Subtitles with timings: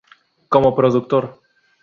[0.53, 1.25] Como Productor